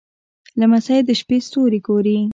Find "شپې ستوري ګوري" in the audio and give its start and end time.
1.19-2.19